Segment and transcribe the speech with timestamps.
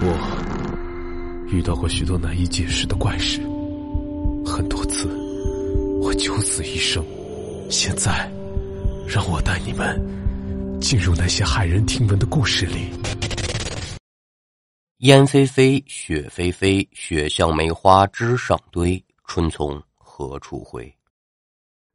[0.00, 3.40] 我遇到过许多难以解释的怪事，
[4.46, 5.08] 很多次
[6.00, 7.04] 我九死一生。
[7.68, 8.30] 现在，
[9.08, 10.00] 让我带你们
[10.80, 12.90] 进入那些骇人听闻的故事里。
[14.98, 20.94] 烟飞飞，雪霏霏，雪像梅花枝上堆，春从何处回？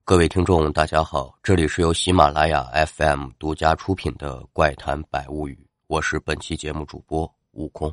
[0.04, 5.54] 各位听众，大家好，这里是由喜马拉雅 FM 独家出品的《怪谈百物语》，
[5.88, 7.91] 我是本期节目主播悟空。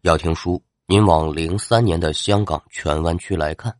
[0.00, 3.72] 要听书，您往零三年的香港荃湾区来看。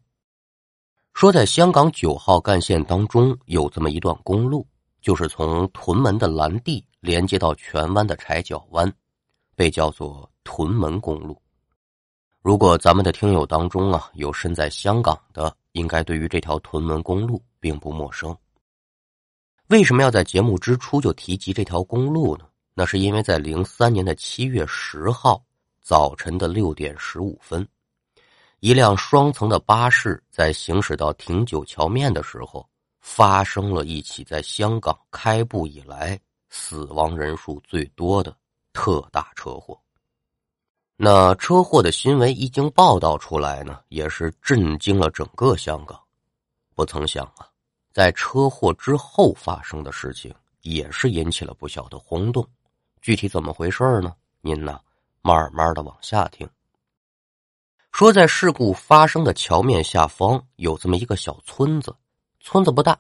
[1.15, 4.65] 说在香港九号干线当中有这么一段公路，
[5.01, 8.93] 就是从屯门的蓝地连接到荃湾的柴角湾。
[9.55, 11.41] 被叫做屯门公路。
[12.41, 18.35] 如果咱们的听友当中啊有身在香港的，应该对于这条屯门公路并不陌生。
[19.69, 22.47] 为什么要在节目之初就提及这条公路呢？
[22.75, 25.43] 那是因为在零三年的七月十号
[25.81, 27.67] 早晨的六点十五分，
[28.61, 32.69] 一辆双层的巴士在行驶到汀九桥面的时候，
[33.01, 36.19] 发生了一起在香港开埠以来
[36.51, 38.37] 死亡人数最多的。
[38.75, 39.79] 特大车祸。
[40.97, 46.01] 那车祸的新闻一经报道出来呢，也是震惊了整个香港。
[46.75, 47.47] 不曾想啊，
[47.93, 52.49] 在车祸之后发生的事情，也是引起了不小的轰动。
[53.03, 54.15] 具体怎么回事呢？
[54.41, 54.81] 您呢，
[55.23, 56.49] 慢慢的往下听。
[57.91, 61.93] 说在事故发生的桥面下方有这么一个小村子，
[62.39, 62.97] 村子不大，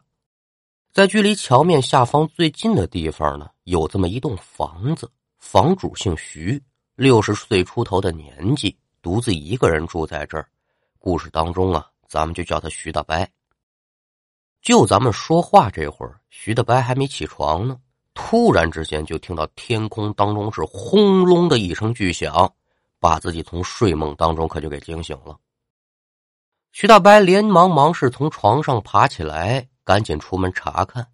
[0.92, 5.08] 在距离桥面下方最近的地方呢，有这么一栋房子。
[5.38, 6.60] 房主姓徐，
[6.96, 10.48] 六十岁出头的年纪，独自一个人住在这儿。
[10.98, 13.26] 故事当中啊，咱们就叫他徐大伯。
[14.60, 17.80] 就咱们说话这会儿，徐大伯还没起床呢，
[18.14, 22.52] 突然之间就听到天空当中是轰隆的一声巨响，
[23.00, 25.36] 把自己从睡梦当中可就给惊醒了。
[26.72, 31.06] 徐大伯连忙忙是从床上爬起来，赶紧出门查看。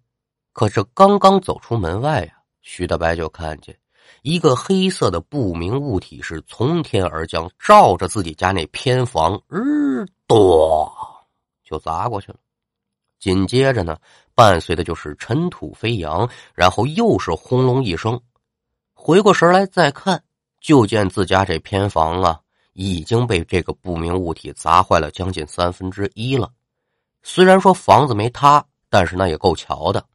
[0.53, 3.77] 可是刚刚走出门外呀，徐大伯就看见。
[4.21, 10.91] 一个黑色的不明物体是从天而降，照着自己家那偏房，日咚
[11.63, 12.39] 就砸过去了。
[13.19, 13.97] 紧接着呢，
[14.33, 18.19] 伴随的就是尘土飞扬，然后又是轰隆一声。
[18.93, 20.23] 回过神来再看，
[20.59, 22.39] 就见自家这偏房啊，
[22.73, 26.49] 已经被这个不明物体砸坏了将近三分之一了。
[27.21, 30.05] 虽然说房子没塌，但是那也够瞧的。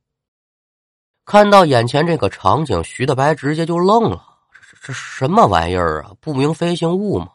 [1.26, 6.12] 看到眼前这个场景，徐大白直接就愣了：“这这什么玩意儿啊？
[6.20, 7.30] 不明飞行物吗？”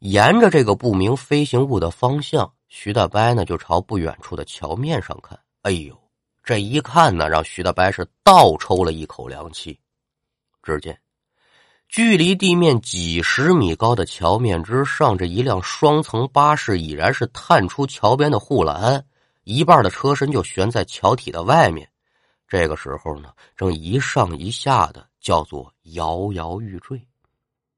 [0.00, 5.38] 沿着这个不明飞行物的方向，徐大伯呢就朝不远处的桥面上看。
[5.62, 5.98] 哎呦，
[6.44, 9.78] 这一看呢，让徐大伯是倒抽了一口凉气。
[10.62, 11.00] 只见
[11.88, 19.02] 距离地面几十米高的桥面之上，这一辆双层巴士已然是探出桥边的护栏，
[19.44, 21.88] 一半的车身就悬在桥体的外面。
[22.46, 27.02] 这个时候呢，正一上一下的，叫做摇摇欲坠。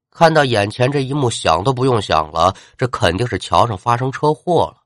[0.09, 4.80] 看到眼前这一幕，想都不用想了，这肯定是桥上发生车祸了。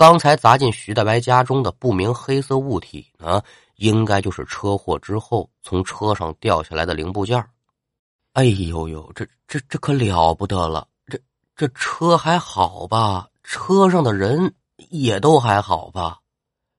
[0.00, 3.42] 刚才砸进徐大白家中的不明黑色物体呢，
[3.76, 7.44] 应该就是车祸之后从车上掉下来的零部件。
[8.32, 10.88] 哎呦呦，这这这可了不得了！
[11.06, 11.18] 这
[11.54, 13.28] 这车还好吧？
[13.42, 14.54] 车上的人
[14.88, 16.16] 也都还好吧？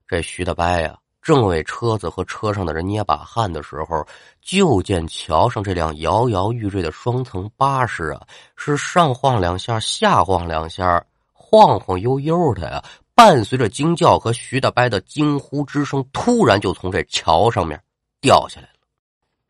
[0.08, 0.98] 这徐大白呀！
[1.22, 4.04] 正为车子和车上的人捏把汗的时候，
[4.40, 11.00] 就见桥上这辆摇摇欲坠的双层巴士啊，是上晃两下，下晃两下，
[11.32, 12.82] 晃晃悠悠的呀。
[13.14, 17.80] 伴随着惊叫和徐大伯的惊呼之声，突然就从这桥上面
[18.20, 18.72] 掉下来了。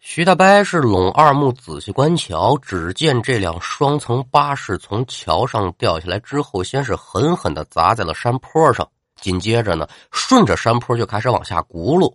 [0.00, 8.88] 徐大伯是拢二目仔细观瞧，只见这辆双层巴士从桥上掉下来之后，先是狠狠的砸在了山坡上。
[9.20, 12.12] 紧接着呢，顺着山坡就开始往下轱辘。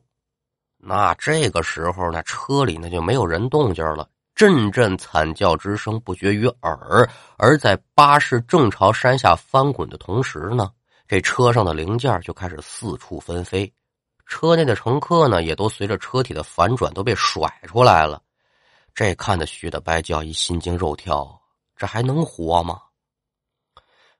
[0.78, 7.10] 那这个时候呢，车里呢就没有人动静了，阵阵惨叫之声不绝于耳。
[7.38, 10.70] 而在巴士正朝山下翻滚的同时呢，
[11.08, 13.72] 这车上的零件就开始四处纷飞，
[14.26, 18.22] 车内的乘客呢也都随着车体的反转都被甩出来了。
[18.94, 21.40] 这看的徐大白叫一心惊肉跳，
[21.76, 22.82] 这还能活吗？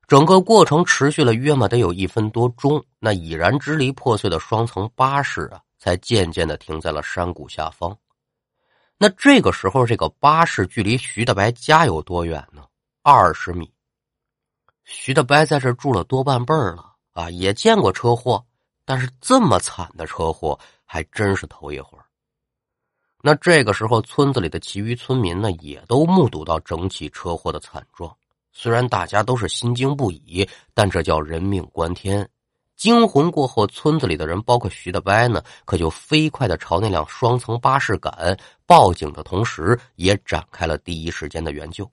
[0.08, 7.98] 整个过程持续了约么得有一分多钟，那已然支离破碎的双层巴士啊，才渐渐的停在了山谷下方。
[8.98, 12.64] 那这个时候，这个巴士距离徐大白家有多远呢？
[13.04, 13.70] 二十米。
[14.90, 18.42] 徐大白在这住了多半辈儿了啊，也见过车祸，
[18.86, 21.98] 但是这么惨的车祸还真是头一回。
[23.22, 28.16] 那这个时候，村子里的其余村民呢，也都目睹到整起车祸的惨状。
[28.54, 32.28] 虽然大家都是心惊不已，但这叫人命关天。
[32.78, 38.38] 惊魂过后，村子里的人，包括徐大伯呢，可就飞快的朝那辆双层巴士赶。
[38.66, 41.92] 报警的同时，也展开了第一时间的援救。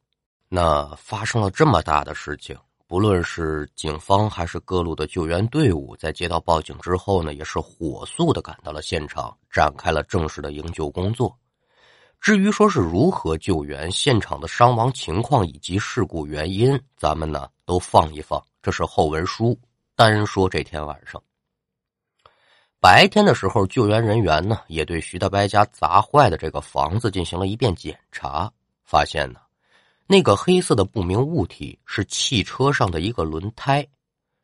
[0.48, 2.56] 那发生了这么大的事情，
[2.94, 11.36] 不论是警方还是各路的救援队伍，在接到报警之后呢，也是火速的赶到了现场，展开了正式的营救工作。
[12.20, 19.58] 至于说是如何救援、现场的伤亡情况以及事故原因，咱们呢都放一放，这是后文书。
[19.96, 21.20] 单说这天晚上，
[22.78, 28.48] 白天的时候，救援人员呢也对徐大伯家砸坏的这个房子进行了一遍检查，
[28.84, 29.40] 发现呢，
[30.06, 33.86] 那个黑色的不明物体是汽车上的一个轮胎，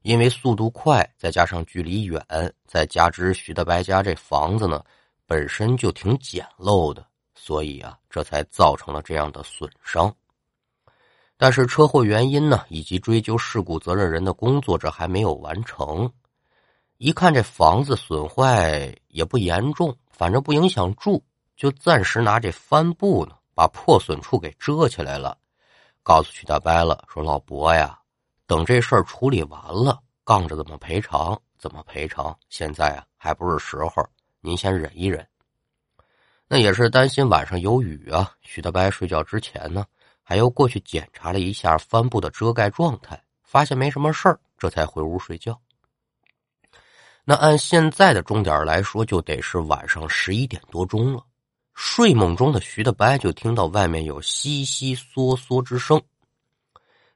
[0.01, 2.25] 因为速度快，再加上距离远，
[2.67, 4.83] 再加之徐大白家这房子呢
[5.27, 10.13] 本身就挺简陋的，所以啊，这才造成了这样的损伤。
[11.37, 16.11] 但是车祸原因呢，以及追究事故责任人的工作，这还没有完成。
[16.97, 21.23] 一看这房子损坏也不严重，反正不影响住，
[21.55, 25.37] 就暂时拿这帆布呢，把破损处给遮起来了。
[26.03, 27.99] 告诉许大伯了，说老伯呀，
[28.47, 32.37] 等这事儿处理完了，杠着怎么赔偿怎么赔偿。
[32.49, 34.07] 现在啊，还不是时候，
[34.41, 35.27] 您先忍一忍。
[36.49, 38.33] 那也是担心晚上有雨啊。
[38.41, 39.85] 许大伯睡觉之前呢。
[40.23, 45.61] 还又过去检查了一下帆布的遮盖状态，发现没什么事儿，这才回屋睡觉。
[47.25, 51.25] 那按现在的钟点来说，就得是晚上十一点多钟了。
[51.83, 55.99] 睡梦中的徐德白就听到外面有悉悉嗦嗦之声。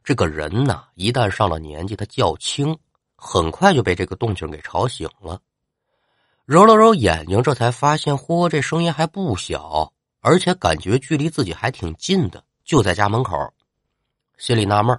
[0.03, 2.75] 这个人呢，一旦上了年纪，他较轻，
[3.15, 5.39] 很快就被这个动静给吵醒了。
[6.47, 12.43] 揉了揉眼睛，这才发现，嚯，这声音还不小，而且感觉距离自己还挺近的。
[12.65, 13.37] 就在家门口，
[14.39, 14.99] 心里纳闷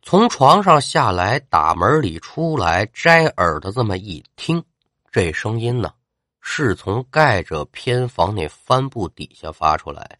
[0.00, 4.62] 从床上下来，打门里出来，摘耳朵这么一听，
[5.10, 5.92] 这声音呢，
[6.40, 10.18] 是从盖着偏房那帆布底下发出来的。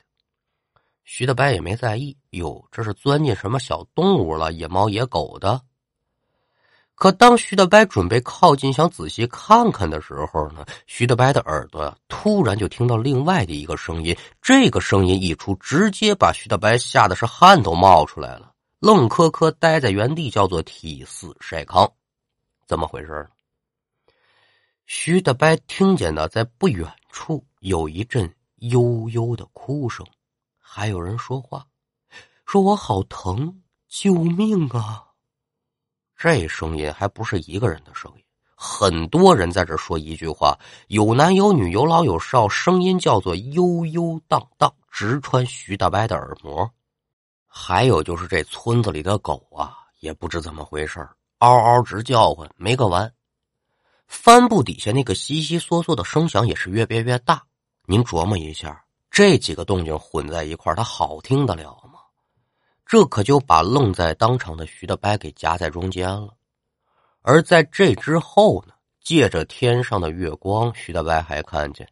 [1.04, 4.52] 徐大白也没在意，哟，这是钻进什么小动物了？
[4.52, 5.60] 野猫、野狗的。
[6.94, 14.14] 可当徐大白准备靠近想仔细看看的时候呢，徐大白的耳朵突然就听到另外的一个声音。
[14.42, 21.90] 这个声音一出，直接把徐大白吓得是汗都冒出来了，愣磕磕呆在原地，叫做体似筛糠。
[22.66, 23.39] 怎么回事呢？
[24.92, 30.04] 徐大白听见呢，在不远处有一阵悠悠的哭声，
[30.58, 31.64] 还有人说话，
[32.44, 35.04] 说我好疼，救命啊！
[36.16, 38.24] 这声音还不是一个人的声音，
[38.56, 40.58] 很多人在这说一句话，
[40.88, 46.68] 有男有女，有老有少，声音叫做悠悠荡荡，直穿徐大伯的耳膜。
[47.46, 51.08] 还有就是这村子里的狗啊，也不知怎么回事
[51.38, 53.08] 嗷嗷直叫唤，没个完。
[54.10, 57.40] 帆布底下那个悉悉嗦嗦的声响也是越变越大。
[57.86, 62.00] 您琢磨一下，这几个动静混在一块它好听得了吗？
[62.84, 66.34] 这可就把愣在当场的徐大伯给夹在中间了，
[67.22, 71.88] 而在这之后呢，借着天上的月光，徐大伯还看见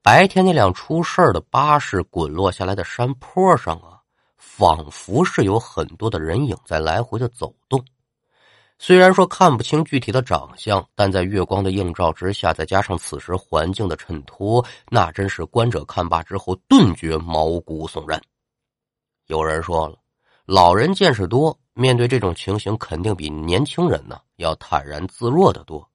[0.00, 4.00] 白天那辆出事的巴士滚落下来的山坡上啊，
[4.38, 7.84] 仿佛是有很多的人影在来回的走动。
[8.84, 18.20] 虽然说看不清具体的长相，但在月光的映照之下，再加上此时环境的衬托，那真是观者看罢之后顿觉毛骨悚然。
[19.28, 19.96] 有人说了。
[20.46, 25.88] 老人见识多，面对这种情形，肯定比年轻人呢要坦然自若的多。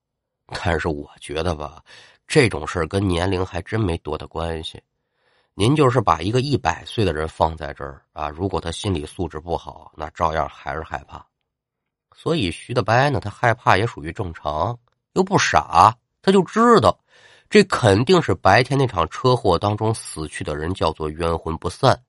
[0.45, 1.83] 但是我觉得吧，
[2.25, 4.81] 这种事跟年龄还真没多大关系。
[5.55, 11.21] 您就是把一个一百岁的人放在这儿啊，如果他心理素质不好，那照样还是害怕。
[12.19, 14.75] 所以徐大伯呢，他害怕也属于正常，
[15.13, 16.97] 又不傻，他就知道
[17.47, 22.01] 这肯定是白天那场车祸当中死去的人叫做冤魂不散。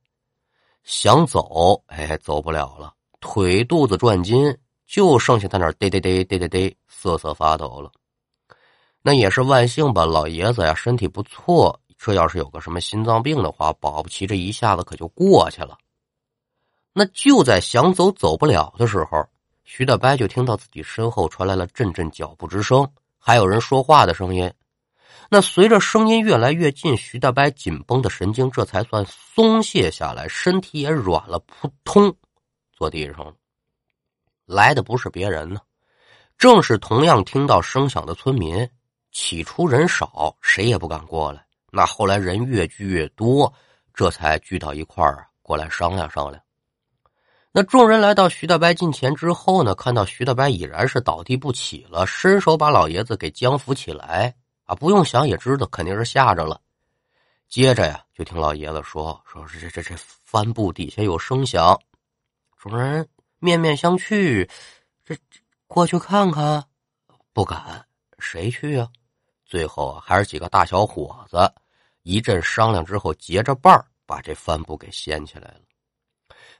[0.83, 7.93] 想走，哎，走不了了，腿肚子转筋，就剩下在那儿嘚嘚嘚嘚嘚嘚瑟瑟发抖了。
[9.03, 11.79] 那也是万幸吧，老爷子呀，身体不错。
[11.99, 15.77] 这要是有个什么心脏病的话，保不齐这一下子可就过去了。
[16.95, 19.29] 那就在想走走不了的时候，
[19.71, 24.51] 徐大伯就听到自己身后传来了阵阵脚步之声，还有人说话的声音。
[25.29, 32.17] 那随着声音越来越近，徐大伯紧绷的神经这才算松懈下来，身体也软了，扑通
[32.73, 33.35] 坐地上了。
[34.47, 35.61] 来的不是别人呢，
[36.39, 38.67] 正是同样听到声响的村民。
[39.13, 41.45] 起初人少，谁也不敢过来。
[41.71, 43.53] 那后来人越聚越多，
[43.93, 46.43] 这才聚到一块儿过来商量商量。
[47.51, 54.75] 那众人来到徐大白近前之后呢，看到徐大白已然是倒地不起了，伸手把老爷子给将扶起来啊！
[54.75, 56.61] 不用想也知道肯定是吓着了。
[57.49, 61.77] 接着呀，就听老爷子说：“说这这这这帆布底下有声响。”
[62.59, 64.49] 众人面面相觑，
[65.05, 65.17] 这
[65.67, 66.63] 过去看看，
[67.33, 67.87] 不敢，
[68.19, 68.87] 谁去啊？
[69.47, 71.51] 最后还是几个大小伙子
[72.03, 75.61] 一阵商量之后，结着伴儿把这帆布给掀起来了。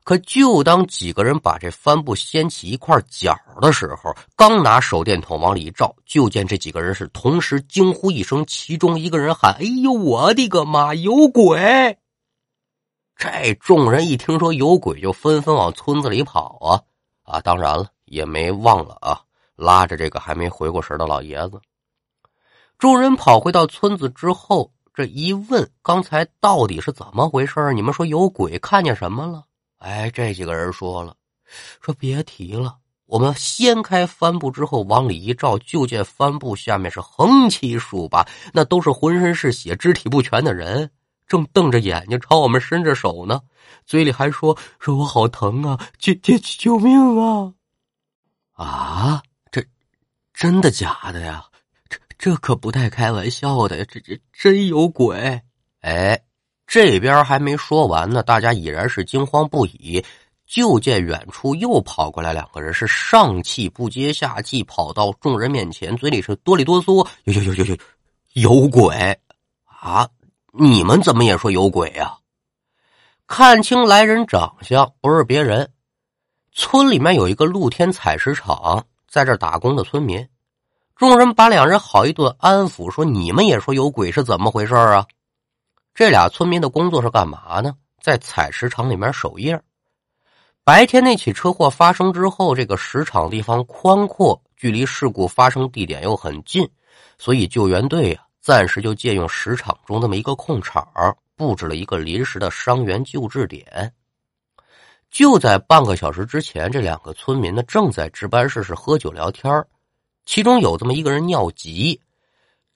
[0.09, 11.99] 可就当几个人把这帆布掀起一块角的时候，刚拿手电筒往里一照，就见这几个人是同时惊呼一声，其中一个人喊：“哎呦，我的个妈，有鬼！”
[13.17, 16.81] 这众人一听说有鬼，就纷纷往村子里跑啊
[17.25, 17.41] 啊！
[17.43, 19.21] 当然了，也没忘了啊，
[19.57, 21.61] 拉着这个还没回过神的老爷子。
[22.79, 29.45] 众人跑回到村子之后，这一问，刚才到底是怎么回事你们说有鬼，看见什么了？
[29.79, 31.15] 哎，这几个人说了，
[31.81, 32.79] 说别提了。
[33.07, 40.91] 我们掀开帆布之后，往里一照，就见帆布下面是横七竖八，那都是浑身是血、肢体不全的人，
[41.27, 43.41] 正瞪着眼睛朝我们伸着手呢，
[43.87, 47.55] 嘴里还说：“说我好疼啊，救救救命啊！”
[48.53, 49.65] 啊，这
[50.35, 51.45] 真的假的呀？
[51.89, 53.87] 这这可不带开玩笑的！
[53.87, 55.41] 这这真有鬼！
[55.81, 56.21] 哎。
[56.69, 60.05] 这边还没说完呢，大家已然是惊慌不已。
[60.47, 67.77] 就见远处又跑过来两个人，是上气不接下气，跑到众人面前，嘴里是哆里哆嗦：“有有有有有
[68.33, 69.19] 有鬼
[69.65, 70.09] 啊！
[70.53, 72.17] 你们怎么也说有鬼呀？”
[73.29, 75.71] 看清来人长相，不是别人，
[76.53, 80.27] 村里面有一个露天采石场，在这打工的村民。
[80.97, 85.07] 众人把两人好一顿安抚，说：“你们也说有鬼是怎么回事啊？”
[85.95, 87.75] 这俩村民的工作是干嘛呢？
[88.01, 89.61] 在采石场里面守夜。
[90.65, 96.69] 白天那起车祸发生之后，这个石场地方宽阔，距离事故发生地点又很近，
[97.19, 100.87] 所以救援队啊，暂时就借用石场中那么一个空场，
[101.35, 103.93] 布置了一个临时的伤员救治点。
[105.11, 109.65] 就在半个小时之前，这两个村民呢正在值班室是喝酒聊天
[110.27, 111.99] 其中有这么一个人尿急。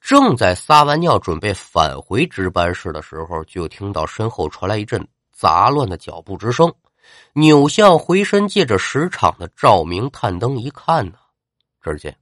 [0.03, 6.71] 正在撒完尿准备返回值班室的时候，就听到身后传来一阵杂乱的脚步之声。
[7.31, 11.13] 扭向回身，借着石场的照明探灯一看呢，
[11.81, 12.17] 只见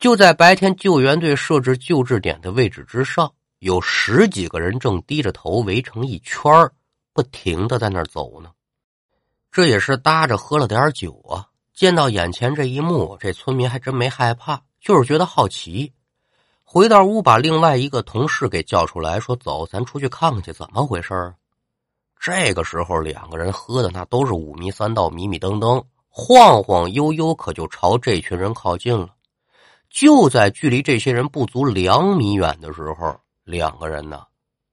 [0.00, 6.52] 就在白天救援队设置救治点的位置之上，有十几个人正低着头围成一圈
[7.12, 8.50] 不停的在那儿走呢。
[9.52, 11.46] 这也是搭着喝了点酒啊。
[11.72, 15.92] 见到眼前这一幕，这村民还真没害怕，就是觉得好奇。
[16.72, 21.34] 回到屋，把另外一个同事给叫出来，说：“走，咱出去看看去，怎么回事
[22.20, 29.08] 这个时候，两个人喝的那都是五迷三道、迷迷瞪瞪，晃晃悠悠，可就朝这群人靠近了。
[29.90, 34.22] 就在距离这些人不足两米远的时候，两个人呢，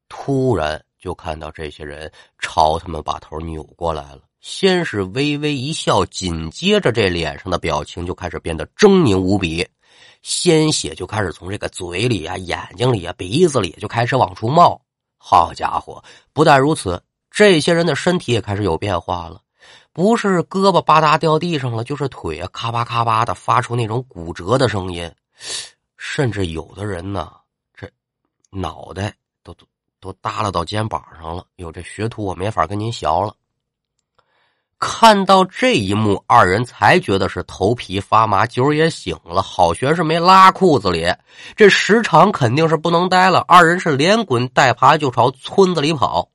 [0.08, 4.20] 突然就看到这些人朝他们把头扭过来了。
[4.40, 9.68] 先是微微一笑，紧接着这脸上的表情就开始变得狰狞无比。
[10.22, 14.82] 鲜血就开始从这个嘴里啊、眼睛里啊、鼻子里就开始往出冒。
[15.18, 16.04] 好家伙！
[16.32, 19.42] 不但如此，这些人的身体也开始有变化了，
[19.92, 25.12] 不是胳膊吧嗒掉地上了，就是腿啊咔吧咔吧的发出那种骨折的声音，
[25.98, 27.32] 甚至有的人呢，
[27.74, 27.90] 这
[28.50, 29.66] 脑袋都都
[30.00, 31.46] 都耷拉到肩膀上了。
[31.56, 33.36] 有这学徒，我没法跟您学了。
[34.80, 39.42] 看到这一幕，二人才觉得是头皮发麻，酒也醒了。
[39.42, 41.12] 好悬是没拉裤子里，
[41.56, 43.44] 这时长肯定是不能待了。
[43.48, 46.30] 二人是连滚带爬就朝村子里跑。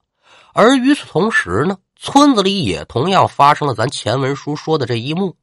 [0.55, 5.37] 而与此同时呢，村子里也同样发生了咱前文书说的这一幕。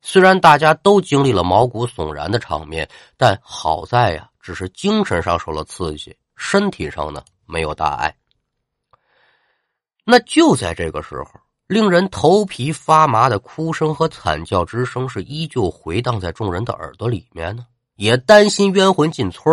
[0.00, 8.12] 虽然大家都经历了毛骨悚然的场面，但好在呀，只是精神上受了刺激，身体上呢没有大碍。
[10.04, 11.41] 那就在这个时候。
[11.72, 17.64] 令人头皮发麻的哭声和惨叫之声是依旧回荡在众人的耳朵里面呢。
[17.96, 19.50] 也担心冤魂进村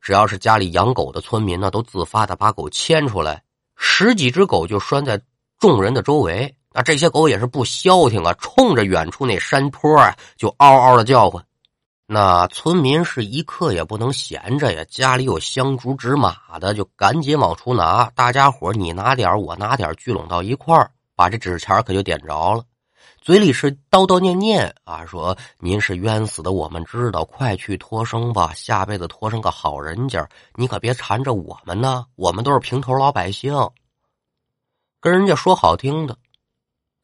[0.00, 3.42] 只要是家里养狗的村民呢，都自发的把狗牵出来。
[3.76, 5.20] 十几只狗就拴在
[5.58, 6.54] 众人的周围。
[6.72, 11.44] 那这些狗也是不消停啊，冲着远处那山坡啊，就嗷嗷的叫唤。
[12.06, 18.10] 那村民是一刻也不能闲着呀，家里有香烛纸马的，就赶紧往出拿。
[18.14, 20.90] 大家伙你拿点我拿点聚拢到一块儿。
[21.20, 22.64] 把这纸钱可就点着了，
[23.20, 33.54] 嘴里是叨叨念念啊，说您是冤死的，我们知道，快去托生吧，下辈子托生个好人家，你可别缠着我们呢，我们都是平头老百姓。
[34.98, 36.16] 跟人家说好听的，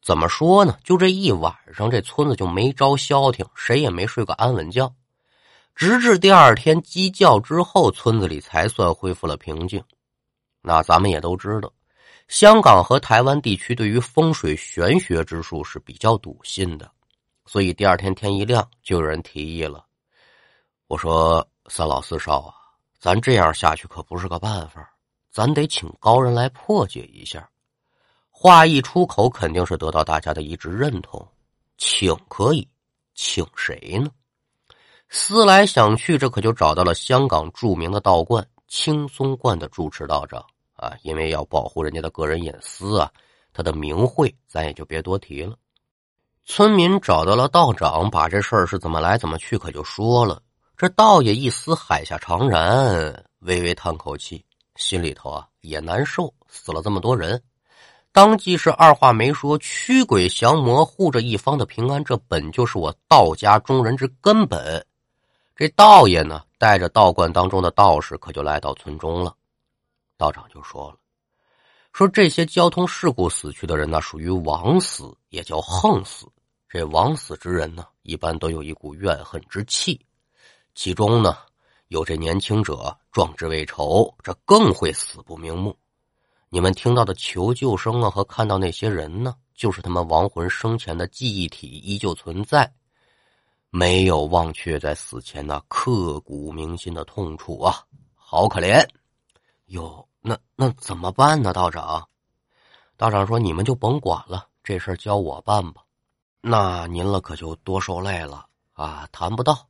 [0.01, 0.79] 怎么说呢？
[0.83, 4.91] 就这一晚上，这村子就没招消停，谁也没睡个安稳觉。
[5.75, 9.83] 直至第二天鸡叫之后，村子里才算恢复了平静。
[10.63, 11.71] 那咱们也都知道，
[12.27, 16.91] 香港和台湾地区对于风水玄学之术是比较笃信的，
[17.45, 19.85] 所以第二天天一亮，就有人提议了。
[20.87, 22.53] 我说：“三老四少啊，
[22.99, 24.93] 咱这样下去可不是个办法，
[25.31, 27.49] 咱得请高人来破解一下。”
[28.29, 31.25] 话一出口，肯定是得到大家的一致认同。
[31.77, 32.67] 请可以，
[33.15, 34.09] 请谁呢？
[35.09, 40.45] 思来想去，这可就找到了香港著名的道观青松观的住持道长
[40.77, 40.93] 啊！
[41.03, 43.11] 因为要保护人家的个人隐私啊，
[43.51, 45.57] 他的名讳咱也就别多提了。
[46.45, 50.41] 村民找到了道长，把这事儿是怎么来怎么去，可就说了。
[50.77, 57.41] 这道爷一思海下长然，微微叹口气，心里头啊也难受，死了这么多人，
[58.11, 64.85] 当即是二话没说，驱鬼降魔，护着一方的平安，这本就是我道家中人之根本。
[65.55, 69.35] 这道爷呢，带着道观当中的道士，可就来到村中了。
[70.17, 70.97] 道长就说了
[71.93, 76.25] ：“说这些交通事故死去的人呢，属于枉死，也叫横死。
[76.67, 80.03] 这枉死之人呢，一般都有一股怨恨之气。
[80.75, 81.37] 其中呢，
[81.87, 85.77] 有这年轻者壮志未酬，这更会死不瞑目。
[86.49, 92.71] 你们听到的求救声啊，和看到那些人呢，就是他们亡魂生前的记忆体依旧存在。”
[93.69, 97.83] 没有忘却在死前那刻骨铭心的痛楚啊，
[98.15, 98.87] 好可怜！
[99.67, 101.53] 哟，那那怎么办呢？
[101.53, 102.07] 道长，
[102.95, 105.83] 道长说：“你们就甭管了，这事儿交我办吧。”
[106.39, 109.07] 那您了可就多受累了啊！
[109.11, 109.67] 谈不到，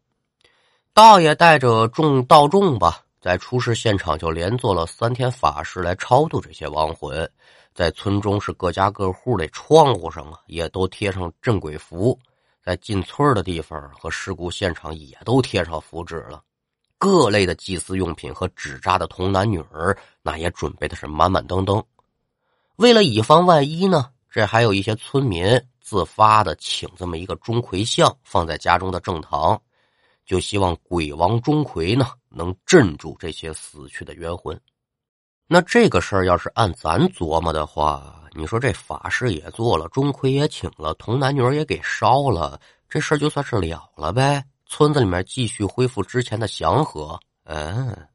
[0.94, 7.27] 道爷带着众道众吧，在出事现场就连做了三天法事来超度这些亡魂，
[7.74, 12.17] 在村中是各家各户的窗户上啊，也都贴上镇鬼符。
[12.62, 16.43] 在进村的地方和事故现场也都贴上符纸了，
[16.97, 21.83] 各类的祭祀用品和纸扎的童男女儿，那也准备的是满满登登。
[22.77, 29.60] 为了以防万一呢，这还有一些村民自发的请这么一个钟馗像放在家中的正堂，
[30.25, 34.60] 就希望鬼王钟馗呢能镇住这些死去的冤魂。
[35.47, 38.13] 那这个事儿要是按咱琢磨的话。
[38.33, 44.43] 你说这法事也做了，钟馗也请了，童男女儿也给烧了，这事儿就算是了了呗。
[44.69, 47.19] 村子里面继续恢复之前的祥和。
[47.43, 48.08] 嗯，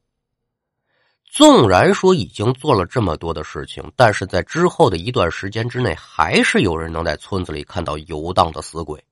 [1.24, 9.02] 纵然说已经做了这么多的事情，但是在之后的一段时间之内，还是有人能在村子里看到游荡的死鬼。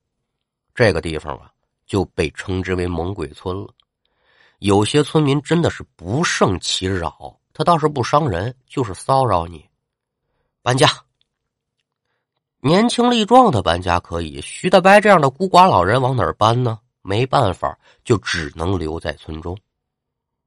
[0.75, 1.51] 这个地方啊，
[1.87, 3.73] 就被称之为猛鬼村了。
[4.59, 9.65] 有些村民真的是不胜其扰，他倒是不伤人，就是骚扰你。
[10.61, 10.87] 搬家，
[12.59, 16.77] 年轻力壮的搬家可以，徐大白这样的孤寡老人往哪儿搬呢？
[17.01, 19.57] 没办法，就只能留在村中。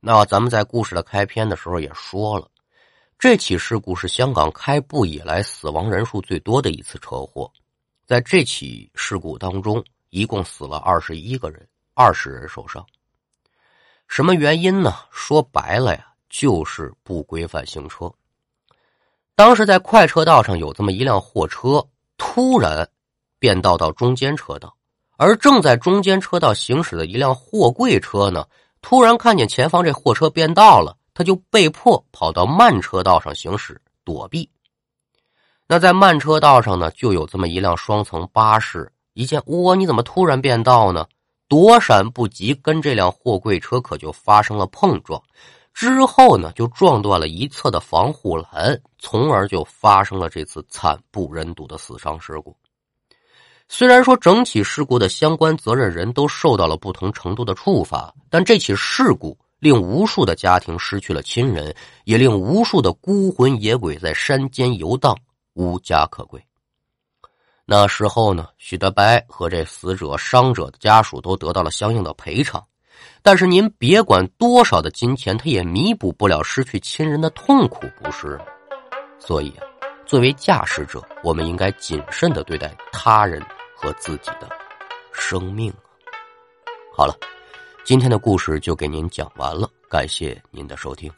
[0.00, 2.48] 那咱们在故事的开篇的时候也说了，
[3.18, 7.50] 这起事故是香港开埠以来死亡人数最多的一次车祸。
[8.04, 12.84] 在这起事故当中，一共死了二十一个人，二十人受伤。
[14.06, 14.94] 什么原因呢？
[15.10, 18.12] 说白了呀，就是不规范行车。
[19.34, 21.84] 当时在快车道上有这么一辆货车，
[22.18, 22.86] 突然
[23.38, 24.76] 变道到中间车道，
[25.16, 28.44] 而正在中间车道行驶的一辆货柜车呢，
[28.82, 34.50] 突然看见前方这货车变道了，他就被迫跑到慢车道上行驶躲避。
[35.66, 41.06] 那在慢车道上呢，就有这么一辆双层巴士，一见哇，你怎么突然变道呢？
[41.48, 45.22] 躲闪不及，跟这辆货柜车可就发生了碰撞。
[45.72, 52.56] 之后呢，就撞断了一侧的防护栏，从而就发生了这次惨不忍睹的死伤事故。
[53.76, 65.18] 虽然说整起事故的相关责任人都受到了不同程度的处罚，但这起事故令无数的家庭失去了亲人，也令无数的孤魂野鬼在山间游荡，
[65.54, 66.40] 无家可归。
[67.64, 72.64] 那时候呢，许德白和这死者、伤者的家属都得到了相应的赔偿。
[73.22, 78.40] 但是您别管多少的金钱，他也弥补不了失去亲人的痛苦，不是？
[79.18, 79.66] 所以啊，
[80.06, 83.42] 作为驾驶者，我们应该谨慎的对待他人
[83.74, 84.48] 和自己的
[85.12, 85.72] 生命。
[86.96, 87.14] 好了，
[87.84, 91.12] 今天的故事就给您讲完了，感谢您的收听。